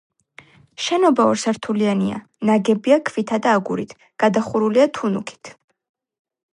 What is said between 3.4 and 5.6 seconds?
და აგურით, გადახურულია თუნუქით.